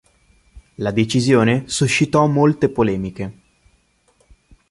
[0.79, 3.33] La decisione suscitò molte polemiche.